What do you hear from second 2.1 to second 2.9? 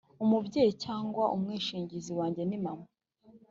wanjye ni mama